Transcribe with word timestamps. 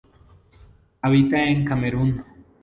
Habita 1.03 1.43
en 1.45 1.63
Camerún. 1.63 2.25